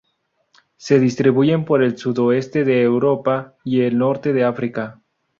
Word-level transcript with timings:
Se 0.77 0.99
distribuyen 0.99 1.63
por 1.63 1.83
el 1.83 1.95
sudoeste 1.95 2.63
de 2.63 2.81
Europa 2.81 3.55
y 3.63 3.81
el 3.81 3.99
norte 3.99 4.33
de 4.33 4.43
África. 4.43 5.03